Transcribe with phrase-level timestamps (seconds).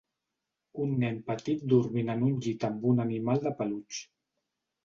[0.85, 4.01] Un nen petit dormint en un llit amb un animal de peluix.